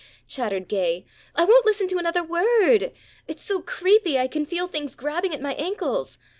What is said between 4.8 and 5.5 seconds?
grabbing at